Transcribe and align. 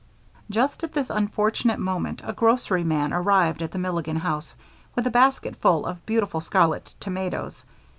Just 0.49 0.83
at 0.83 0.93
this 0.93 1.11
unfortunate 1.11 1.77
moment, 1.77 2.23
a 2.25 2.33
grocery 2.33 2.83
man 2.83 3.13
arrived 3.13 3.61
at 3.61 3.69
the 3.71 3.77
Milligan 3.77 4.15
house 4.15 4.55
with 4.95 5.05
a 5.05 5.11
basketful 5.11 5.85
of 5.85 6.03
beautiful 6.07 6.41
scarlet 6.41 6.91
tomatoes. 6.99 7.65